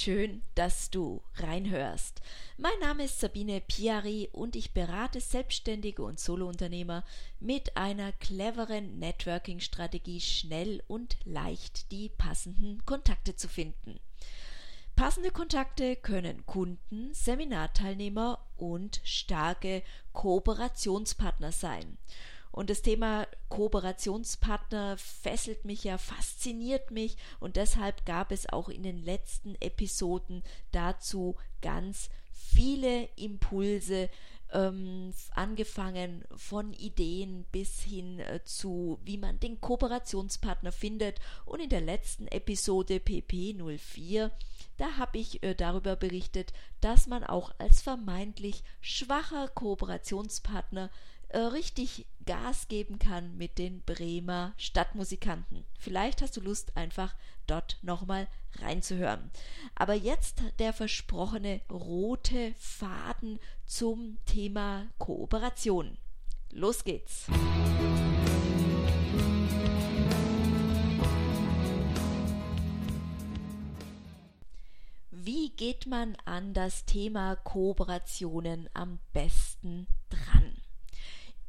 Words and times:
schön, 0.00 0.42
dass 0.54 0.88
du 0.88 1.20
reinhörst. 1.34 2.22
Mein 2.56 2.78
Name 2.80 3.04
ist 3.04 3.20
Sabine 3.20 3.60
Piari 3.60 4.30
und 4.32 4.56
ich 4.56 4.72
berate 4.72 5.20
Selbstständige 5.20 6.02
und 6.02 6.18
Solounternehmer 6.18 7.04
mit 7.38 7.76
einer 7.76 8.12
cleveren 8.12 8.98
Networking-Strategie 8.98 10.22
schnell 10.22 10.82
und 10.88 11.18
leicht 11.26 11.92
die 11.92 12.08
passenden 12.08 12.82
Kontakte 12.86 13.36
zu 13.36 13.46
finden. 13.46 14.00
Passende 14.96 15.30
Kontakte 15.30 15.96
können 15.96 16.46
Kunden, 16.46 17.12
Seminarteilnehmer 17.12 18.38
und 18.56 19.02
starke 19.04 19.82
Kooperationspartner 20.14 21.52
sein. 21.52 21.98
Und 22.52 22.70
das 22.70 22.82
Thema 22.82 23.26
Kooperationspartner 23.48 24.96
fesselt 24.98 25.64
mich 25.64 25.84
ja, 25.84 25.98
fasziniert 25.98 26.90
mich 26.90 27.16
und 27.38 27.56
deshalb 27.56 28.04
gab 28.06 28.32
es 28.32 28.48
auch 28.48 28.68
in 28.68 28.82
den 28.82 29.04
letzten 29.04 29.54
Episoden 29.60 30.42
dazu 30.72 31.36
ganz 31.62 32.10
viele 32.32 33.08
Impulse, 33.16 34.10
ähm, 34.52 35.12
angefangen 35.34 36.24
von 36.34 36.72
Ideen 36.72 37.44
bis 37.52 37.80
hin 37.80 38.18
äh, 38.18 38.40
zu, 38.44 38.98
wie 39.04 39.16
man 39.16 39.38
den 39.38 39.60
Kooperationspartner 39.60 40.72
findet. 40.72 41.20
Und 41.44 41.60
in 41.60 41.68
der 41.68 41.80
letzten 41.80 42.26
Episode 42.26 42.96
PP04, 42.96 44.30
da 44.76 44.96
habe 44.96 45.18
ich 45.18 45.42
äh, 45.42 45.54
darüber 45.54 45.96
berichtet, 45.96 46.52
dass 46.80 47.06
man 47.06 47.24
auch 47.24 47.52
als 47.58 47.82
vermeintlich 47.82 48.62
schwacher 48.80 49.48
Kooperationspartner 49.48 50.90
äh, 51.30 51.38
richtig 51.38 52.06
Gas 52.26 52.68
geben 52.68 52.98
kann 52.98 53.36
mit 53.36 53.58
den 53.58 53.82
Bremer 53.82 54.52
Stadtmusikanten. 54.56 55.64
Vielleicht 55.78 56.22
hast 56.22 56.36
du 56.36 56.40
Lust, 56.40 56.76
einfach 56.76 57.14
dort 57.46 57.78
nochmal 57.82 58.28
reinzuhören. 58.60 59.30
Aber 59.74 59.94
jetzt 59.94 60.42
der 60.58 60.72
versprochene 60.72 61.60
rote 61.70 62.54
Faden 62.58 63.40
zum 63.66 64.18
Thema 64.26 64.86
Kooperation. 64.98 65.96
Los 66.50 66.84
geht's! 66.84 67.26
Wie 75.10 75.50
geht 75.50 75.86
man 75.86 76.16
an 76.24 76.54
das 76.54 76.86
Thema 76.86 77.36
Kooperationen 77.36 78.68
am 78.72 78.98
besten 79.12 79.86
dran? 80.08 80.49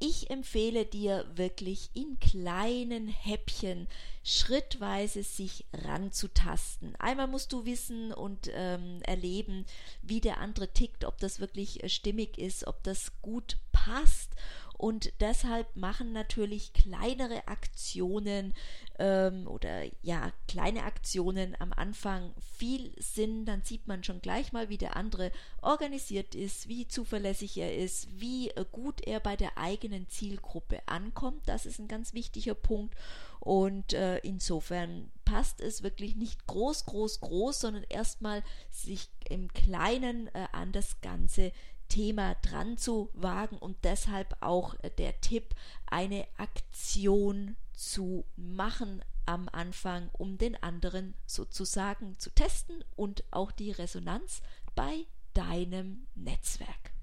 Ich 0.04 0.32
empfehle 0.32 0.84
dir 0.84 1.28
wirklich 1.36 1.92
in 1.94 2.20
kleinen 2.20 3.08
Häppchen 3.08 3.88
schrittweise 4.24 5.22
sich 5.22 5.66
ranzutasten. 5.74 6.96
Einmal 6.96 7.28
musst 7.28 7.54
du 7.54 7.66
wissen 7.66 8.12
und 8.12 8.50
ähm, 8.52 9.04
erleben, 9.04 9.64
wie 10.02 10.20
der 10.20 10.40
andere 10.40 10.70
tickt, 10.74 11.06
ob 11.06 11.20
das 11.20 11.40
wirklich 11.40 11.84
äh, 11.84 11.90
stimmig 11.90 12.40
ist, 12.40 12.66
ob 12.66 12.82
das 12.82 13.12
gut 13.22 13.58
passt 13.86 14.36
und 14.82 15.14
deshalb 15.20 15.76
machen 15.76 16.12
natürlich 16.12 16.74
kleinere 16.74 17.48
Aktionen 17.48 18.56
ähm, 18.98 19.46
oder 19.46 19.84
ja, 20.02 20.32
kleine 20.48 20.86
Aktionen 20.86 21.56
am 21.60 21.72
Anfang 21.72 22.34
viel 22.58 22.92
Sinn. 22.98 23.46
Dann 23.46 23.62
sieht 23.62 23.88
man 23.88 24.04
schon 24.04 24.24
gleich 24.24 24.54
mal, 24.54 24.70
wie 24.70 24.80
der 24.80 24.96
andere 24.96 25.32
organisiert 25.62 26.34
ist, 26.34 26.68
wie 26.68 26.88
zuverlässig 26.88 27.58
er 27.58 27.78
ist, 27.78 28.08
wie 28.20 28.52
gut 28.72 29.02
er 29.06 29.20
bei 29.20 29.36
der 29.36 29.56
eigenen 29.56 30.10
Zielgruppe 30.10 30.82
ankommt. 30.88 31.48
Das 31.48 31.68
ist 31.68 31.78
ein 31.78 31.88
ganz 31.88 32.16
wichtiger 32.16 32.56
Punkt. 32.56 32.96
Und 33.40 33.94
äh, 33.94 34.18
insofern 34.20 35.12
passt 35.26 35.62
es 35.62 35.84
wirklich 35.84 36.16
nicht 36.16 36.48
groß, 36.48 36.88
groß, 36.88 37.22
groß, 37.22 37.60
sondern 37.60 37.84
erstmal 37.84 38.44
sich 38.72 39.10
im 39.30 39.54
Kleinen 39.54 40.26
äh, 40.30 40.48
an 40.54 40.72
das 40.72 41.02
Ganze 41.02 41.52
Thema 41.92 42.36
dran 42.36 42.78
zu 42.78 43.10
wagen 43.14 43.58
und 43.58 43.76
deshalb 43.84 44.38
auch 44.40 44.76
äh, 44.82 44.90
der 44.98 45.20
Tipp, 45.20 45.54
eine 45.88 46.26
Aktion 46.38 47.58
zu 47.74 48.24
machen 48.38 49.04
am 49.26 49.50
Anfang, 49.52 50.10
um 50.14 50.38
den 50.38 50.56
anderen 50.64 51.16
sozusagen 51.26 52.18
zu 52.18 52.30
testen 52.30 52.86
und 52.96 53.26
auch 53.32 53.52
die 53.52 53.72
Resonanz 53.72 54.42
bei 54.74 55.06
deinem 55.34 56.08
Netzwerk. 56.16 56.94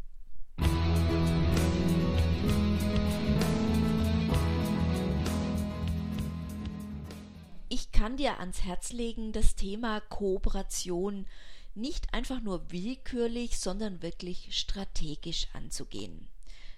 Ich 7.68 7.92
kann 7.92 8.16
dir 8.16 8.40
ans 8.40 8.64
Herz 8.64 8.92
legen, 8.92 9.32
das 9.32 9.54
Thema 9.54 10.00
Kooperation 10.00 11.26
nicht 11.78 12.12
einfach 12.12 12.40
nur 12.40 12.70
willkürlich, 12.70 13.58
sondern 13.58 14.02
wirklich 14.02 14.48
strategisch 14.50 15.48
anzugehen. 15.52 16.28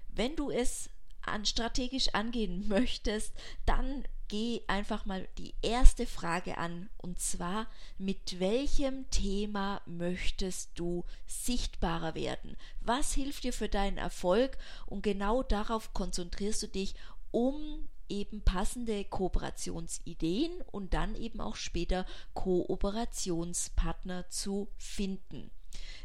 Wenn 0.08 0.36
du 0.36 0.50
es 0.50 0.90
an 1.22 1.44
strategisch 1.44 2.14
angehen 2.14 2.66
möchtest, 2.68 3.34
dann 3.66 4.04
geh 4.28 4.62
einfach 4.68 5.06
mal 5.06 5.26
die 5.38 5.54
erste 5.60 6.06
Frage 6.06 6.56
an 6.56 6.88
und 6.98 7.18
zwar 7.18 7.66
mit 7.98 8.38
welchem 8.38 9.10
Thema 9.10 9.82
möchtest 9.86 10.70
du 10.76 11.04
sichtbarer 11.26 12.14
werden? 12.14 12.56
Was 12.80 13.12
hilft 13.12 13.42
dir 13.42 13.52
für 13.52 13.68
deinen 13.68 13.98
Erfolg? 13.98 14.56
Und 14.86 15.02
genau 15.02 15.42
darauf 15.42 15.92
konzentrierst 15.94 16.62
du 16.62 16.68
dich, 16.68 16.94
um 17.32 17.88
eben 18.10 18.42
passende 18.42 19.04
Kooperationsideen 19.04 20.50
und 20.70 20.94
dann 20.94 21.14
eben 21.14 21.40
auch 21.40 21.56
später 21.56 22.04
Kooperationspartner 22.34 24.28
zu 24.28 24.68
finden. 24.76 25.50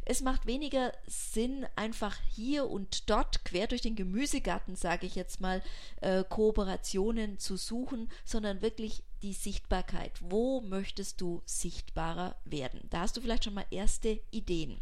Es 0.05 0.21
macht 0.21 0.45
weniger 0.45 0.93
Sinn, 1.07 1.65
einfach 1.75 2.17
hier 2.29 2.69
und 2.69 3.09
dort, 3.09 3.43
quer 3.43 3.65
durch 3.65 3.81
den 3.81 3.95
Gemüsegarten, 3.95 4.75
sage 4.75 5.07
ich 5.07 5.15
jetzt 5.15 5.41
mal, 5.41 5.63
äh, 6.01 6.23
Kooperationen 6.23 7.39
zu 7.39 7.57
suchen, 7.57 8.09
sondern 8.23 8.61
wirklich 8.61 9.03
die 9.23 9.33
Sichtbarkeit. 9.33 10.11
Wo 10.21 10.61
möchtest 10.61 11.21
du 11.21 11.41
sichtbarer 11.45 12.35
werden? 12.45 12.81
Da 12.91 13.01
hast 13.01 13.17
du 13.17 13.21
vielleicht 13.21 13.45
schon 13.45 13.55
mal 13.55 13.65
erste 13.71 14.19
Ideen. 14.29 14.79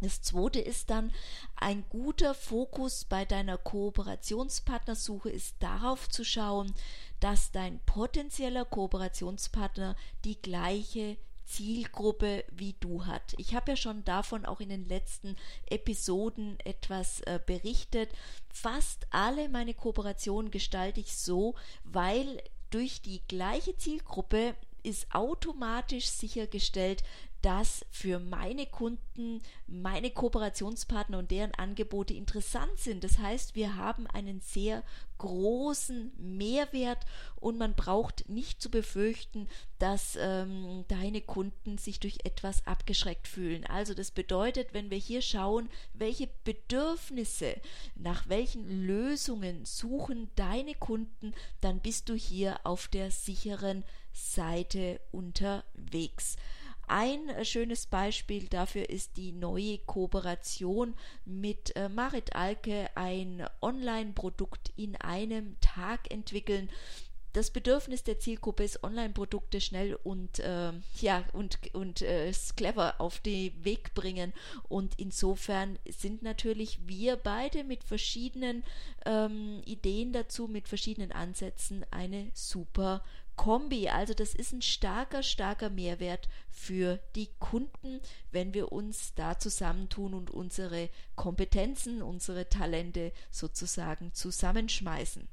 Das 0.00 0.20
zweite 0.20 0.60
ist 0.60 0.90
dann, 0.90 1.12
ein 1.56 1.84
guter 1.88 2.34
Fokus 2.34 3.04
bei 3.04 3.24
deiner 3.24 3.56
Kooperationspartnersuche 3.56 5.30
ist 5.30 5.56
darauf 5.60 6.08
zu 6.08 6.24
schauen, 6.24 6.74
dass 7.20 7.50
dein 7.50 7.80
potenzieller 7.86 8.64
Kooperationspartner 8.64 9.96
die 10.24 10.40
gleiche 10.40 11.16
Zielgruppe 11.46 12.44
wie 12.50 12.74
du 12.80 13.06
hat. 13.06 13.34
Ich 13.38 13.54
habe 13.54 13.72
ja 13.72 13.76
schon 13.76 14.04
davon 14.04 14.44
auch 14.44 14.60
in 14.60 14.68
den 14.68 14.86
letzten 14.88 15.36
Episoden 15.66 16.58
etwas 16.60 17.20
äh, 17.20 17.40
berichtet. 17.44 18.10
Fast 18.48 19.06
alle 19.10 19.48
meine 19.48 19.72
Kooperationen 19.72 20.50
gestalte 20.50 21.00
ich 21.00 21.16
so, 21.16 21.54
weil 21.84 22.42
durch 22.70 23.00
die 23.00 23.22
gleiche 23.28 23.76
Zielgruppe 23.76 24.56
ist 24.82 25.06
automatisch 25.14 26.06
sichergestellt, 26.08 27.02
dass 27.46 27.86
für 27.92 28.18
meine 28.18 28.66
Kunden, 28.66 29.40
meine 29.68 30.10
Kooperationspartner 30.10 31.16
und 31.16 31.30
deren 31.30 31.54
Angebote 31.54 32.12
interessant 32.12 32.76
sind. 32.76 33.04
Das 33.04 33.20
heißt, 33.20 33.54
wir 33.54 33.76
haben 33.76 34.08
einen 34.08 34.40
sehr 34.40 34.82
großen 35.18 36.10
Mehrwert 36.18 37.06
und 37.36 37.56
man 37.56 37.74
braucht 37.74 38.28
nicht 38.28 38.60
zu 38.60 38.68
befürchten, 38.68 39.46
dass 39.78 40.18
ähm, 40.20 40.84
deine 40.88 41.20
Kunden 41.20 41.78
sich 41.78 42.00
durch 42.00 42.18
etwas 42.24 42.66
abgeschreckt 42.66 43.28
fühlen. 43.28 43.64
Also 43.64 43.94
das 43.94 44.10
bedeutet, 44.10 44.74
wenn 44.74 44.90
wir 44.90 44.98
hier 44.98 45.22
schauen, 45.22 45.68
welche 45.94 46.28
Bedürfnisse, 46.42 47.60
nach 47.94 48.28
welchen 48.28 48.88
Lösungen 48.88 49.64
suchen 49.64 50.32
deine 50.34 50.74
Kunden, 50.74 51.32
dann 51.60 51.78
bist 51.78 52.08
du 52.08 52.14
hier 52.14 52.58
auf 52.64 52.88
der 52.88 53.12
sicheren 53.12 53.84
Seite 54.12 55.00
unterwegs. 55.12 56.36
Ein 56.86 57.28
äh, 57.28 57.44
schönes 57.44 57.86
Beispiel 57.86 58.46
dafür 58.48 58.88
ist 58.88 59.16
die 59.16 59.32
neue 59.32 59.78
Kooperation 59.78 60.94
mit 61.24 61.74
äh, 61.74 61.88
Marit 61.88 62.36
Alke, 62.36 62.88
ein 62.94 63.44
Online-Produkt 63.60 64.72
in 64.76 64.94
einem 64.96 65.56
Tag 65.60 66.10
entwickeln. 66.12 66.70
Das 67.32 67.50
Bedürfnis 67.50 68.02
der 68.02 68.18
Zielgruppe 68.18 68.64
ist, 68.64 68.82
Online-Produkte 68.82 69.60
schnell 69.60 69.98
und 70.04 70.38
äh, 70.38 70.72
ja 71.02 71.22
und, 71.34 71.58
und 71.74 72.00
äh, 72.00 72.32
clever 72.56 72.98
auf 72.98 73.20
den 73.20 73.52
Weg 73.62 73.92
bringen. 73.92 74.32
Und 74.68 74.94
insofern 74.96 75.78
sind 75.86 76.22
natürlich 76.22 76.78
wir 76.86 77.16
beide 77.16 77.62
mit 77.62 77.84
verschiedenen 77.84 78.64
ähm, 79.04 79.60
Ideen 79.66 80.14
dazu, 80.14 80.48
mit 80.48 80.66
verschiedenen 80.66 81.12
Ansätzen 81.12 81.84
eine 81.90 82.30
super 82.32 83.02
Kombi. 83.36 83.88
Also 83.88 84.14
das 84.14 84.34
ist 84.34 84.52
ein 84.52 84.62
starker, 84.62 85.22
starker 85.22 85.70
Mehrwert 85.70 86.28
für 86.50 86.98
die 87.14 87.30
Kunden, 87.38 88.00
wenn 88.32 88.54
wir 88.54 88.72
uns 88.72 89.14
da 89.14 89.38
zusammentun 89.38 90.14
und 90.14 90.30
unsere 90.30 90.90
Kompetenzen, 91.14 92.02
unsere 92.02 92.48
Talente 92.48 93.12
sozusagen 93.30 94.12
zusammenschmeißen. 94.14 95.28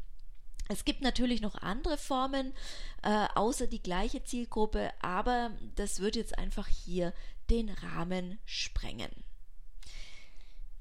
Es 0.69 0.85
gibt 0.85 1.01
natürlich 1.01 1.41
noch 1.41 1.55
andere 1.55 1.97
Formen, 1.97 2.53
äh, 3.01 3.27
außer 3.35 3.67
die 3.67 3.83
gleiche 3.83 4.23
Zielgruppe, 4.23 4.91
aber 5.01 5.51
das 5.75 5.99
wird 5.99 6.15
jetzt 6.15 6.37
einfach 6.37 6.67
hier 6.67 7.13
den 7.49 7.69
Rahmen 7.69 8.39
sprengen. 8.45 9.11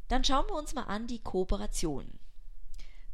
Dann 0.09 0.25
schauen 0.25 0.47
wir 0.49 0.55
uns 0.55 0.75
mal 0.75 0.85
an 0.85 1.07
die 1.07 1.21
Kooperation. 1.21 2.19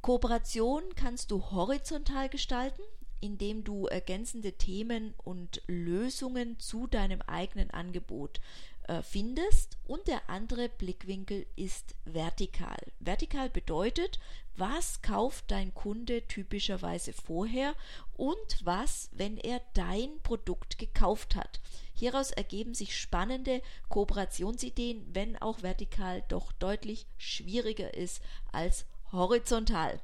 Kooperation 0.03 0.83
kannst 0.95 1.31
du 1.31 1.43
horizontal 1.51 2.29
gestalten, 2.29 2.83
indem 3.21 3.65
du 3.65 3.87
ergänzende 3.87 4.53
Themen 4.53 5.15
und 5.19 5.63
Lösungen 5.67 6.59
zu 6.59 6.87
deinem 6.87 7.23
eigenen 7.23 7.71
Angebot 7.71 8.41
äh, 8.89 9.03
findest 9.03 9.79
und 9.87 10.09
der 10.09 10.29
andere 10.29 10.69
Blickwinkel 10.69 11.47
ist 11.57 11.95
vertikal. 12.05 12.79
Vertikal 13.01 13.51
bedeutet, 13.51 14.19
was 14.57 15.03
kauft 15.03 15.51
dein 15.51 15.73
Kunde 15.73 16.27
typischerweise 16.27 17.13
vorher 17.13 17.75
und 18.17 18.65
was, 18.65 19.11
wenn 19.13 19.37
er 19.37 19.61
dein 19.75 20.21
Produkt 20.23 20.79
gekauft 20.79 21.37
hat. 21.37 21.61
Hieraus 21.95 22.31
ergeben 22.31 22.75
sich 22.75 22.97
spannende 22.97 23.63
Kooperationsideen, 23.89 25.07
wenn 25.13 25.37
auch 25.37 25.63
vertikal 25.63 26.25
doch 26.29 26.51
deutlich 26.53 27.07
schwieriger 27.19 27.95
ist 27.95 28.23
als 28.51 28.87
horizontal. 29.13 30.01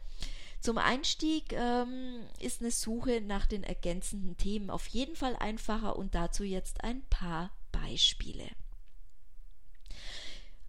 Zum 0.64 0.78
Einstieg 0.78 1.52
ähm, 1.52 2.22
ist 2.40 2.62
eine 2.62 2.70
Suche 2.70 3.20
nach 3.20 3.44
den 3.44 3.64
ergänzenden 3.64 4.38
Themen 4.38 4.70
auf 4.70 4.86
jeden 4.86 5.14
Fall 5.14 5.36
einfacher 5.36 5.96
und 5.96 6.14
dazu 6.14 6.42
jetzt 6.42 6.82
ein 6.82 7.04
paar 7.10 7.50
Beispiele. 7.70 8.48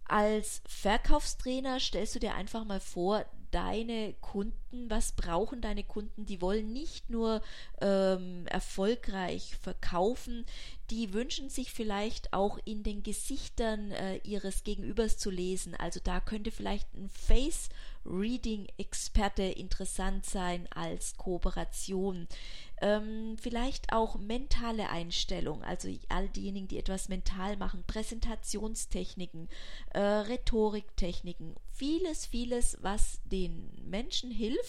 Als 0.04 0.60
Verkaufstrainer 0.68 1.80
stellst 1.80 2.14
du 2.14 2.18
dir 2.18 2.34
einfach 2.34 2.66
mal 2.66 2.78
vor, 2.78 3.24
deine 3.52 4.12
Kunden, 4.20 4.52
was 4.88 5.12
brauchen 5.12 5.60
deine 5.60 5.84
Kunden? 5.84 6.26
Die 6.26 6.40
wollen 6.40 6.72
nicht 6.72 7.10
nur 7.10 7.42
ähm, 7.80 8.46
erfolgreich 8.46 9.56
verkaufen, 9.60 10.44
die 10.90 11.12
wünschen 11.12 11.50
sich 11.50 11.72
vielleicht 11.72 12.32
auch 12.32 12.58
in 12.64 12.82
den 12.82 13.02
Gesichtern 13.02 13.90
äh, 13.90 14.18
ihres 14.18 14.62
Gegenübers 14.62 15.18
zu 15.18 15.30
lesen. 15.30 15.74
Also 15.74 16.00
da 16.02 16.20
könnte 16.20 16.50
vielleicht 16.50 16.94
ein 16.94 17.08
Face 17.08 17.68
Reading-Experte 18.08 19.42
interessant 19.42 20.26
sein 20.26 20.68
als 20.74 21.16
Kooperation. 21.16 22.28
Ähm, 22.80 23.36
vielleicht 23.40 23.92
auch 23.92 24.16
mentale 24.16 24.90
Einstellung, 24.90 25.62
also 25.62 25.88
all 26.08 26.28
diejenigen, 26.28 26.68
die 26.68 26.78
etwas 26.78 27.08
mental 27.08 27.56
machen, 27.56 27.84
Präsentationstechniken, 27.86 29.48
äh, 29.94 29.98
Rhetoriktechniken, 29.98 31.56
vieles, 31.72 32.26
vieles, 32.26 32.76
was 32.82 33.20
den 33.24 33.70
Menschen 33.88 34.30
hilft, 34.30 34.65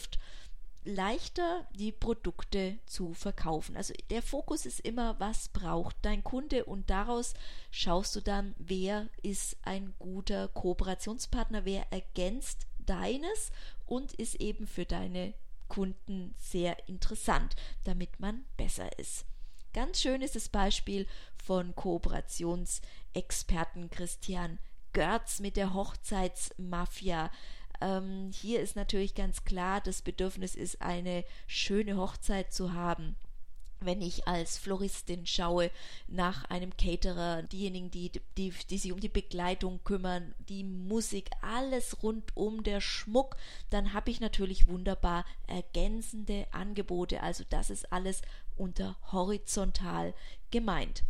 leichter 0.87 1.67
die 1.75 1.91
Produkte 1.91 2.79
zu 2.85 3.13
verkaufen. 3.13 3.75
Also 3.75 3.93
der 4.09 4.21
Fokus 4.21 4.65
ist 4.65 4.79
immer, 4.79 5.19
was 5.19 5.49
braucht 5.49 5.97
dein 6.01 6.23
Kunde 6.23 6.63
und 6.65 6.89
daraus 6.89 7.33
schaust 7.71 8.15
du 8.15 8.21
dann, 8.21 8.55
wer 8.57 9.09
ist 9.21 9.57
ein 9.63 9.93
guter 9.99 10.47
Kooperationspartner, 10.47 11.65
wer 11.65 11.91
ergänzt 11.91 12.67
deines 12.79 13.51
und 13.85 14.13
ist 14.13 14.35
eben 14.35 14.65
für 14.65 14.85
deine 14.85 15.33
Kunden 15.67 16.33
sehr 16.37 16.87
interessant, 16.87 17.55
damit 17.83 18.19
man 18.19 18.45
besser 18.55 18.97
ist. 18.97 19.25
Ganz 19.73 20.01
schön 20.01 20.21
ist 20.21 20.35
das 20.35 20.49
Beispiel 20.49 21.05
von 21.43 21.75
Kooperationsexperten 21.75 23.89
Christian 23.89 24.59
Görz 24.93 25.39
mit 25.39 25.57
der 25.57 25.73
Hochzeitsmafia. 25.73 27.29
Ähm, 27.81 28.31
hier 28.33 28.61
ist 28.61 28.75
natürlich 28.75 29.15
ganz 29.15 29.43
klar, 29.43 29.81
das 29.81 30.01
Bedürfnis 30.01 30.55
ist, 30.55 30.81
eine 30.81 31.23
schöne 31.47 31.97
Hochzeit 31.97 32.53
zu 32.53 32.73
haben 32.73 33.15
wenn 33.79 34.01
ich 34.01 34.27
als 34.27 34.57
Floristin 34.57 35.25
schaue 35.25 35.69
nach 36.07 36.45
einem 36.45 36.75
Caterer, 36.77 37.43
diejenigen, 37.43 37.91
die, 37.91 38.11
die, 38.37 38.53
die 38.69 38.77
sich 38.77 38.91
um 38.91 38.99
die 38.99 39.09
Begleitung 39.09 39.83
kümmern, 39.83 40.33
die 40.49 40.63
Musik, 40.63 41.29
alles 41.41 42.01
rund 42.01 42.35
um 42.35 42.63
der 42.63 42.81
Schmuck, 42.81 43.37
dann 43.69 43.93
habe 43.93 44.09
ich 44.09 44.19
natürlich 44.19 44.67
wunderbar 44.67 45.25
ergänzende 45.47 46.47
Angebote. 46.51 47.21
Also 47.21 47.43
das 47.49 47.69
ist 47.69 47.91
alles 47.91 48.21
unter 48.55 48.97
horizontal 49.11 50.13
gemeint. 50.49 51.03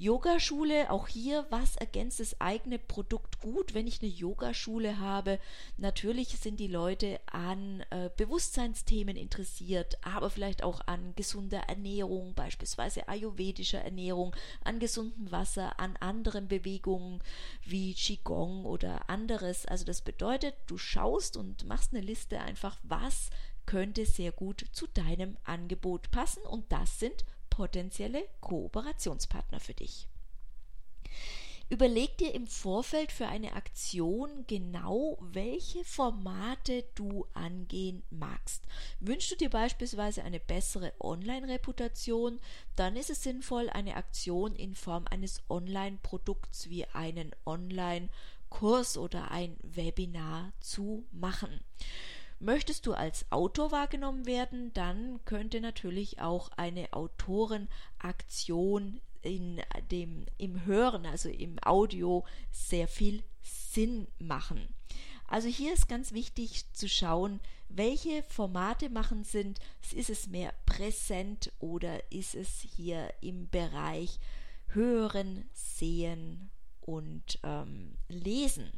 Yogaschule, 0.00 0.92
auch 0.92 1.08
hier, 1.08 1.44
was 1.50 1.74
ergänzt 1.74 2.20
das 2.20 2.40
eigene 2.40 2.78
Produkt 2.78 3.40
gut, 3.40 3.74
wenn 3.74 3.88
ich 3.88 4.00
eine 4.00 4.08
Yogaschule 4.12 5.00
habe? 5.00 5.40
Natürlich 5.76 6.38
sind 6.38 6.60
die 6.60 6.68
Leute 6.68 7.18
an 7.26 7.84
äh, 7.90 8.08
Bewusstseinsthemen 8.16 9.16
interessiert, 9.16 9.98
aber 10.02 10.30
vielleicht 10.30 10.62
auch 10.62 10.82
an 10.86 11.14
gesunder 11.16 11.62
Ernährung, 11.68 12.34
beispielsweise 12.34 13.08
ayurvedischer 13.08 13.80
Ernährung, 13.80 14.36
an 14.62 14.78
gesundem 14.78 15.32
Wasser, 15.32 15.80
an 15.80 15.96
anderen 15.96 16.46
Bewegungen 16.46 17.20
wie 17.64 17.92
Qigong 17.92 18.66
oder 18.66 19.10
anderes. 19.10 19.66
Also 19.66 19.84
das 19.84 20.02
bedeutet, 20.02 20.54
du 20.68 20.78
schaust 20.78 21.36
und 21.36 21.66
machst 21.66 21.92
eine 21.92 22.02
Liste 22.02 22.38
einfach, 22.38 22.78
was 22.84 23.30
könnte 23.66 24.06
sehr 24.06 24.30
gut 24.30 24.64
zu 24.70 24.86
deinem 24.86 25.36
Angebot 25.42 26.12
passen 26.12 26.44
und 26.44 26.70
das 26.70 27.00
sind 27.00 27.24
potenzielle 27.58 28.22
Kooperationspartner 28.40 29.58
für 29.58 29.74
dich. 29.74 30.06
Überleg 31.68 32.16
dir 32.16 32.32
im 32.32 32.46
Vorfeld 32.46 33.10
für 33.10 33.26
eine 33.26 33.54
Aktion 33.54 34.44
genau, 34.46 35.18
welche 35.20 35.84
Formate 35.84 36.84
du 36.94 37.26
angehen 37.34 38.04
magst. 38.10 38.62
Wünschst 39.00 39.32
du 39.32 39.36
dir 39.36 39.50
beispielsweise 39.50 40.22
eine 40.22 40.38
bessere 40.38 40.92
Online-Reputation, 41.00 42.38
dann 42.76 42.94
ist 42.94 43.10
es 43.10 43.24
sinnvoll, 43.24 43.68
eine 43.70 43.96
Aktion 43.96 44.54
in 44.54 44.76
Form 44.76 45.06
eines 45.10 45.42
Online-Produkts 45.50 46.70
wie 46.70 46.86
einen 46.86 47.34
Online-Kurs 47.44 48.96
oder 48.96 49.32
ein 49.32 49.56
Webinar 49.62 50.52
zu 50.60 51.06
machen. 51.10 51.60
Möchtest 52.40 52.86
du 52.86 52.92
als 52.92 53.30
Autor 53.32 53.72
wahrgenommen 53.72 54.24
werden, 54.24 54.72
dann 54.72 55.18
könnte 55.24 55.60
natürlich 55.60 56.20
auch 56.20 56.50
eine 56.56 56.92
Autorenaktion 56.92 59.00
in 59.22 59.60
dem, 59.90 60.24
im 60.36 60.64
Hören, 60.64 61.04
also 61.04 61.28
im 61.28 61.58
Audio, 61.64 62.24
sehr 62.52 62.86
viel 62.86 63.24
Sinn 63.42 64.06
machen. 64.18 64.68
Also 65.26 65.48
hier 65.48 65.74
ist 65.74 65.88
ganz 65.88 66.12
wichtig 66.12 66.72
zu 66.72 66.88
schauen, 66.88 67.40
welche 67.68 68.22
Formate 68.28 68.88
machen 68.88 69.24
Sinn. 69.24 69.54
Ist 69.92 70.08
es 70.08 70.28
mehr 70.28 70.54
präsent 70.64 71.52
oder 71.58 72.12
ist 72.12 72.34
es 72.34 72.60
hier 72.60 73.12
im 73.20 73.50
Bereich 73.50 74.20
Hören, 74.68 75.50
Sehen 75.52 76.50
und 76.80 77.40
ähm, 77.42 77.96
Lesen? 78.08 78.72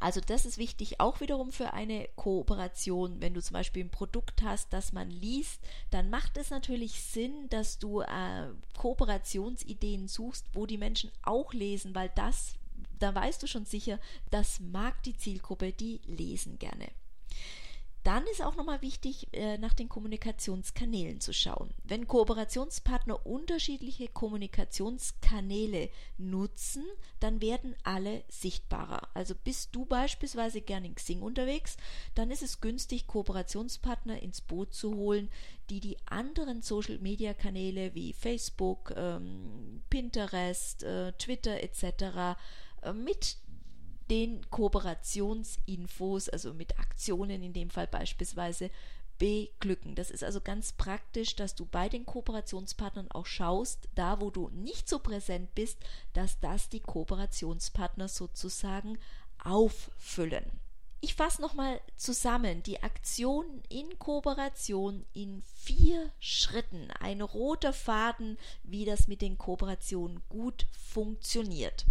Also 0.00 0.20
das 0.20 0.44
ist 0.46 0.58
wichtig 0.58 1.00
auch 1.00 1.20
wiederum 1.20 1.52
für 1.52 1.72
eine 1.72 2.08
Kooperation. 2.16 3.20
Wenn 3.20 3.34
du 3.34 3.42
zum 3.42 3.54
Beispiel 3.54 3.84
ein 3.84 3.90
Produkt 3.90 4.42
hast, 4.42 4.72
das 4.72 4.92
man 4.92 5.10
liest, 5.10 5.60
dann 5.90 6.10
macht 6.10 6.36
es 6.36 6.50
natürlich 6.50 7.02
Sinn, 7.02 7.48
dass 7.50 7.78
du 7.78 8.00
äh, 8.00 8.48
Kooperationsideen 8.76 10.08
suchst, 10.08 10.46
wo 10.52 10.66
die 10.66 10.78
Menschen 10.78 11.10
auch 11.22 11.52
lesen, 11.52 11.94
weil 11.94 12.10
das, 12.14 12.54
da 12.98 13.14
weißt 13.14 13.42
du 13.42 13.46
schon 13.46 13.66
sicher, 13.66 13.98
das 14.30 14.60
mag 14.60 15.02
die 15.02 15.16
Zielgruppe, 15.16 15.72
die 15.72 16.00
lesen 16.06 16.58
gerne. 16.58 16.88
Dann 18.04 18.26
ist 18.26 18.42
auch 18.42 18.54
nochmal 18.54 18.82
wichtig, 18.82 19.28
äh, 19.32 19.56
nach 19.56 19.72
den 19.72 19.88
Kommunikationskanälen 19.88 21.20
zu 21.20 21.32
schauen. 21.32 21.70
Wenn 21.84 22.06
Kooperationspartner 22.06 23.24
unterschiedliche 23.26 24.08
Kommunikationskanäle 24.08 25.88
nutzen, 26.18 26.84
dann 27.20 27.40
werden 27.40 27.74
alle 27.82 28.22
sichtbarer. 28.28 29.08
Also 29.14 29.34
bist 29.34 29.74
du 29.74 29.86
beispielsweise 29.86 30.60
gerne 30.60 30.88
in 30.88 30.94
Xing 30.94 31.22
unterwegs, 31.22 31.78
dann 32.14 32.30
ist 32.30 32.42
es 32.42 32.60
günstig, 32.60 33.06
Kooperationspartner 33.06 34.20
ins 34.20 34.42
Boot 34.42 34.74
zu 34.74 34.94
holen, 34.94 35.30
die 35.70 35.80
die 35.80 35.96
anderen 36.04 36.60
Social-Media-Kanäle 36.60 37.94
wie 37.94 38.12
Facebook, 38.12 38.92
ähm, 38.94 39.82
Pinterest, 39.88 40.82
äh, 40.82 41.12
Twitter 41.12 41.62
etc. 41.62 42.36
Äh, 42.82 42.92
mit 42.92 43.38
den 44.10 44.48
Kooperationsinfos, 44.50 46.28
also 46.28 46.54
mit 46.54 46.78
Aktionen 46.78 47.42
in 47.42 47.52
dem 47.52 47.70
Fall 47.70 47.86
beispielsweise, 47.86 48.70
beglücken. 49.18 49.94
Das 49.94 50.10
ist 50.10 50.24
also 50.24 50.40
ganz 50.40 50.72
praktisch, 50.72 51.36
dass 51.36 51.54
du 51.54 51.66
bei 51.66 51.88
den 51.88 52.04
Kooperationspartnern 52.04 53.10
auch 53.10 53.26
schaust, 53.26 53.88
da 53.94 54.20
wo 54.20 54.30
du 54.30 54.48
nicht 54.50 54.88
so 54.88 54.98
präsent 54.98 55.54
bist, 55.54 55.78
dass 56.12 56.40
das 56.40 56.68
die 56.68 56.80
Kooperationspartner 56.80 58.08
sozusagen 58.08 58.98
auffüllen. 59.42 60.44
Ich 61.00 61.14
fasse 61.16 61.42
nochmal 61.42 61.82
zusammen 61.96 62.62
die 62.62 62.82
Aktion 62.82 63.62
in 63.68 63.98
Kooperation 63.98 65.04
in 65.12 65.42
vier 65.54 66.10
Schritten. 66.18 66.90
Ein 66.98 67.20
roter 67.20 67.74
Faden, 67.74 68.38
wie 68.62 68.86
das 68.86 69.06
mit 69.06 69.20
den 69.20 69.36
Kooperationen 69.36 70.22
gut 70.30 70.66
funktioniert. 70.72 71.84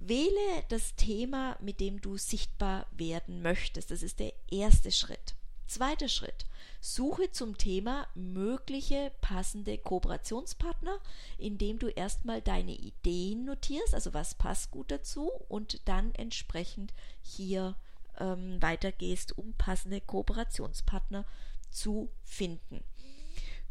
Wähle 0.00 0.64
das 0.68 0.94
Thema, 0.94 1.56
mit 1.60 1.80
dem 1.80 2.00
du 2.00 2.16
sichtbar 2.16 2.86
werden 2.92 3.42
möchtest. 3.42 3.90
Das 3.90 4.02
ist 4.02 4.20
der 4.20 4.32
erste 4.50 4.92
Schritt. 4.92 5.34
Zweiter 5.66 6.08
Schritt. 6.08 6.46
Suche 6.80 7.30
zum 7.32 7.58
Thema 7.58 8.06
mögliche 8.14 9.12
passende 9.20 9.76
Kooperationspartner, 9.76 10.98
indem 11.36 11.78
du 11.78 11.88
erstmal 11.88 12.40
deine 12.40 12.72
Ideen 12.72 13.44
notierst, 13.44 13.94
also 13.94 14.14
was 14.14 14.34
passt 14.34 14.70
gut 14.70 14.90
dazu 14.90 15.30
und 15.48 15.80
dann 15.88 16.14
entsprechend 16.14 16.94
hier 17.20 17.74
ähm, 18.18 18.62
weitergehst, 18.62 19.36
um 19.36 19.52
passende 19.54 20.00
Kooperationspartner 20.00 21.24
zu 21.70 22.08
finden. 22.24 22.82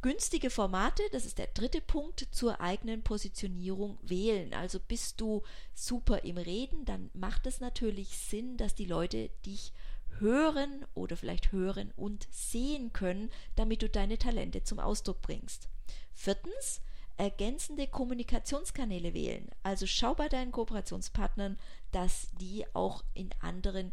Günstige 0.02 0.50
Formate, 0.52 1.02
das 1.12 1.26
ist 1.26 1.40
der 1.40 1.48
dritte 1.48 1.82
Punkt, 1.82 2.28
zur 2.32 2.62
eigenen 2.62 3.02
Positionierung 3.02 3.98
wählen. 4.04 4.54
Also 4.54 4.80
bist 4.80 5.20
du 5.20 5.42
super 5.74 6.24
im 6.24 6.38
Reden, 6.38 6.86
dann 6.86 7.10
macht 7.14 7.48
es 7.48 7.60
natürlich 7.60 8.18
Sinn, 8.18 8.58
dass 8.58 8.76
die 8.76 8.86
Leute 8.86 9.30
dich 9.46 9.74
hören 10.20 10.86
oder 10.94 11.18
vielleicht 11.18 11.52
hören 11.52 11.94
und 11.96 12.28
sehen 12.32 12.94
können, 12.94 13.32
damit 13.56 13.82
du 13.82 13.90
deine 13.90 14.18
Talente 14.18 14.64
zum 14.64 14.80
Ausdruck 14.80 15.22
bringst. 15.22 15.68
Viertens, 16.14 16.82
ergänzende 17.18 17.88
Kommunikationskanäle 17.88 19.14
wählen. 19.14 19.50
Also 19.64 19.88
schau 19.88 20.14
bei 20.14 20.30
deinen 20.30 20.52
Kooperationspartnern, 20.52 21.58
dass 21.92 22.30
die 22.40 22.66
auch 22.74 23.04
in 23.16 23.30
anderen 23.40 23.92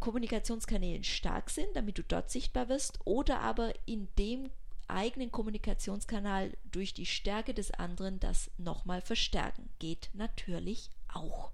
Kommunikationskanälen 0.00 1.04
stark 1.04 1.50
sind, 1.50 1.68
damit 1.74 1.98
du 1.98 2.02
dort 2.02 2.30
sichtbar 2.30 2.68
wirst, 2.68 2.98
oder 3.04 3.40
aber 3.40 3.72
in 3.86 4.08
dem 4.18 4.50
eigenen 4.88 5.30
Kommunikationskanal 5.30 6.56
durch 6.70 6.94
die 6.94 7.06
Stärke 7.06 7.54
des 7.54 7.70
anderen 7.70 8.20
das 8.20 8.50
nochmal 8.58 9.00
verstärken. 9.00 9.68
Geht 9.78 10.10
natürlich 10.14 10.90
auch. 11.12 11.52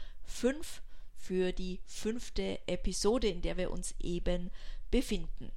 für 1.16 1.52
die 1.52 1.82
fünfte 1.86 2.60
Episode, 2.68 3.28
in 3.28 3.42
der 3.42 3.58
wir 3.58 3.72
uns 3.72 3.96
eben 4.00 4.52
befinden. 4.92 5.52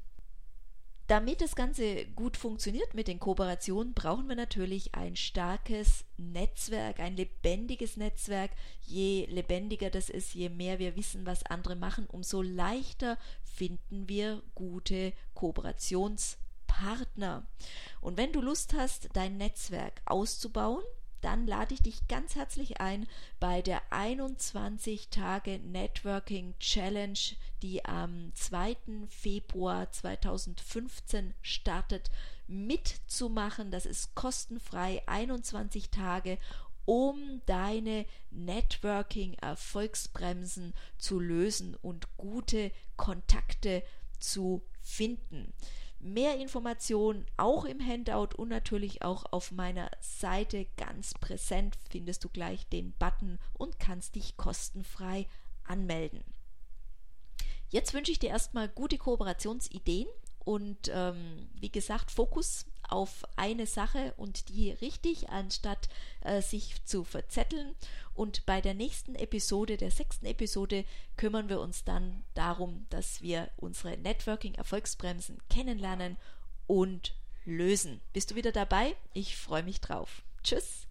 Damit 1.09 1.41
das 1.41 1.57
Ganze 1.57 2.05
gut 2.05 2.37
funktioniert 2.37 2.93
mit 2.93 3.09
den 3.09 3.19
Kooperationen, 3.19 3.95
brauchen 3.95 4.29
wir 4.29 4.37
natürlich 4.37 4.95
ein 4.95 5.17
starkes 5.17 6.05
Netzwerk, 6.19 7.01
ein 7.01 7.17
lebendiges 7.17 7.97
Netzwerk. 7.97 8.51
Je 8.83 9.25
lebendiger 9.31 9.89
das 9.89 10.11
ist, 10.11 10.35
je 10.35 10.51
mehr 10.51 10.79
wir 10.79 10.97
wissen, 10.97 11.25
was 11.25 11.47
andere 11.47 11.77
machen, 11.77 12.07
umso 12.09 12.43
leichter 12.43 13.17
finden 13.43 14.07
wir 14.07 14.43
gute 14.55 15.15
Kooperationspartner. 15.33 17.47
Und 18.03 18.19
wenn 18.19 18.33
du 18.33 18.43
Lust 18.43 18.75
hast, 18.75 19.09
dein 19.15 19.39
Netzwerk 19.39 20.03
auszubauen, 20.05 20.85
dann 21.21 21.47
lade 21.47 21.75
ich 21.75 21.83
dich 21.83 22.07
ganz 22.09 22.35
herzlich 22.35 22.81
ein 22.81 23.07
bei 23.41 23.63
der 23.63 23.83
21 23.91 25.09
Tage 25.09 25.59
Networking 25.59 26.55
Challenge, 26.59 27.19
die 27.63 27.85
am 27.85 28.33
2. 28.35 28.77
Februar 29.09 29.91
2015 29.91 31.35
startet, 31.43 32.11
mitzumachen. 32.47 33.71
Das 33.71 33.87
ist 33.87 34.15
kostenfrei 34.15 35.03
21 35.07 35.91
Tage 35.91 36.39
um 36.89 37.43
deine 37.45 38.07
Networking-Erfolgsbremsen 38.31 40.73
zu 40.97 41.21
lösen 41.21 41.77
und 41.83 42.09
gute 42.17 42.73
Kontakte 42.97 43.83
zu 44.19 44.63
finden. 44.81 45.53
Mehr 46.01 46.39
Informationen 46.39 47.27
auch 47.37 47.65
im 47.65 47.85
Handout 47.85 48.37
und 48.37 48.49
natürlich 48.49 49.03
auch 49.03 49.25
auf 49.33 49.51
meiner 49.51 49.91
Seite 50.01 50.67
ganz 50.77 51.15
präsent 51.15 51.77
findest 51.91 52.25
du 52.25 52.29
gleich 52.29 52.69
den 52.69 52.93
Button 52.93 53.39
und 53.55 53.81
kannst 53.81 54.15
dich 54.15 54.37
kostenfrei 54.37 55.27
anmelden. 55.65 56.23
Jetzt 57.69 57.95
wünsche 57.95 58.13
ich 58.13 58.19
dir 58.19 58.31
erstmal 58.31 58.69
gute 58.69 58.97
Kooperationsideen 58.97 60.09
und 60.45 60.91
ähm, 60.93 61.51
wie 61.55 61.71
gesagt 61.71 62.11
Fokus 62.11 62.65
auf 62.89 63.25
eine 63.37 63.67
Sache 63.67 64.15
und 64.17 64.49
die 64.49 64.71
richtig, 64.71 65.29
anstatt 65.29 65.89
äh, 66.23 66.43
sich 66.43 66.85
zu 66.85 67.05
verzetteln. 67.05 67.75
Und 68.15 68.45
bei 68.47 68.61
der 68.61 68.75
nächsten 68.75 69.15
Episode, 69.15 69.77
der 69.77 69.91
sechsten 69.91 70.27
Episode, 70.27 70.85
kümmern 71.17 71.49
wir 71.49 71.61
uns 71.61 71.85
dann 71.85 72.25
darum, 72.35 72.87
dass 72.91 73.23
wir 73.23 73.51
unsere 73.57 73.97
Networking-Erfolgsbremsen 73.97 75.39
kennenlernen 75.49 76.17
und 76.67 77.15
lösen. 77.45 78.01
Bist 78.13 78.31
du 78.31 78.35
wieder 78.35 78.53
dabei? 78.53 78.97
Ich 79.13 79.37
freue 79.37 79.63
mich 79.63 79.81
drauf. 79.81 80.23
Tschüss. 80.43 80.88